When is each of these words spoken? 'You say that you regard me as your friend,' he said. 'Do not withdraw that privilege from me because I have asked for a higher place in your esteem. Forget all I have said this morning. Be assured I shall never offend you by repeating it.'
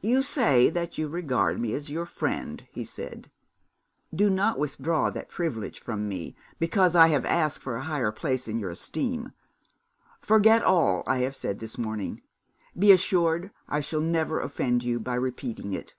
'You 0.00 0.22
say 0.22 0.70
that 0.70 0.96
you 0.96 1.08
regard 1.08 1.60
me 1.60 1.74
as 1.74 1.90
your 1.90 2.06
friend,' 2.06 2.66
he 2.70 2.86
said. 2.86 3.30
'Do 4.14 4.30
not 4.30 4.58
withdraw 4.58 5.10
that 5.10 5.28
privilege 5.28 5.78
from 5.78 6.08
me 6.08 6.34
because 6.58 6.96
I 6.96 7.08
have 7.08 7.26
asked 7.26 7.58
for 7.58 7.76
a 7.76 7.82
higher 7.84 8.12
place 8.12 8.48
in 8.48 8.58
your 8.58 8.70
esteem. 8.70 9.34
Forget 10.22 10.62
all 10.62 11.02
I 11.06 11.18
have 11.18 11.36
said 11.36 11.58
this 11.58 11.76
morning. 11.76 12.22
Be 12.78 12.92
assured 12.92 13.50
I 13.68 13.82
shall 13.82 14.00
never 14.00 14.40
offend 14.40 14.84
you 14.84 14.98
by 14.98 15.16
repeating 15.16 15.74
it.' 15.74 15.94